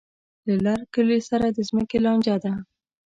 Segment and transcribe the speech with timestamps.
[0.47, 2.53] له لر کلي سره د ځمکې لانجه ده.